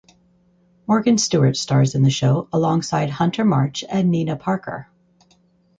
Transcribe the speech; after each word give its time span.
Morgan 0.87 1.19
Stewart 1.19 1.55
stars 1.55 1.93
in 1.93 2.01
the 2.01 2.09
show 2.09 2.49
alongside 2.51 3.11
Hunter 3.11 3.45
March 3.45 3.83
and 3.87 4.09
Nina 4.09 4.35
Parker. 4.35 4.89